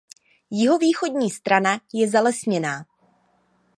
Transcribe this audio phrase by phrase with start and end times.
[0.51, 2.85] Jihovýchodní strana je zalesněná.